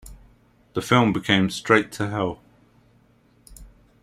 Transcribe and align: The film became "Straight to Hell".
The 0.73 0.81
film 0.81 1.13
became 1.13 1.51
"Straight 1.51 1.91
to 1.91 2.09
Hell". 2.09 2.39